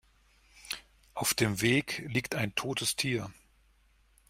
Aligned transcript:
Auf 1.13 1.35
dem 1.35 1.61
Weg 1.61 1.99
liegt 2.07 2.33
ein 2.33 2.55
totes 2.55 2.95
Tier. 2.95 3.29